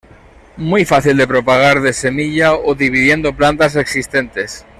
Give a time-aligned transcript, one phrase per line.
[0.57, 4.65] Muy fácil de propagar de semilla o dividiendo plantas existentes.